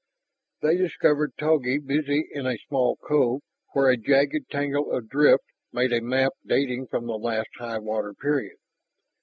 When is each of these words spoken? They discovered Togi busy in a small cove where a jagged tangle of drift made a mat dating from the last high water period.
They 0.63 0.77
discovered 0.77 1.33
Togi 1.37 1.77
busy 1.77 2.27
in 2.31 2.47
a 2.47 2.57
small 2.67 2.95
cove 3.07 3.41
where 3.73 3.91
a 3.91 3.97
jagged 3.97 4.49
tangle 4.49 4.91
of 4.91 5.07
drift 5.09 5.43
made 5.71 5.93
a 5.93 6.01
mat 6.01 6.33
dating 6.43 6.87
from 6.87 7.05
the 7.05 7.19
last 7.19 7.49
high 7.59 7.77
water 7.77 8.15
period. 8.15 8.57